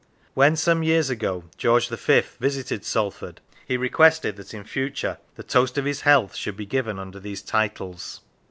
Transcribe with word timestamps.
When, 0.33 0.55
some 0.55 0.81
years 0.81 1.11
ago, 1.11 1.41
King 1.41 1.49
George 1.59 1.87
V. 1.89 2.23
visited 2.39 2.83
Salford, 2.83 3.39
he 3.67 3.77
requested 3.77 4.35
that 4.37 4.51
in 4.51 4.63
future 4.63 5.19
the 5.35 5.43
toast 5.43 5.77
of 5.77 5.85
his 5.85 6.01
health 6.01 6.35
should 6.35 6.57
be 6.57 6.65
given 6.65 6.97
under 6.97 7.19
these 7.19 7.43
titles. 7.43 8.21